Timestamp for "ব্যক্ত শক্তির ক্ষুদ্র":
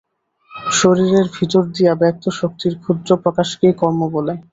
1.95-3.09